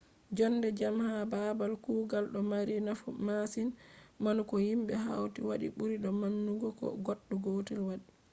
jonde 0.37 0.69
jam 0.79 0.95
ha 1.07 1.17
baabal 1.31 1.73
kugal 1.85 2.25
ɗo 2.33 2.39
mari 2.51 2.75
nafu 2.85 3.09
masin 3.25 3.69
manu 4.23 4.41
ko 4.49 4.55
himɓe 4.65 4.93
hauti 5.05 5.39
wadi 5.47 5.67
ɓuri 5.77 5.95
do 6.03 6.09
manugo 6.21 6.67
ko 6.79 6.85
goɗɗo 7.05 7.35
gotel 7.43 7.79
waɗi 7.87 8.07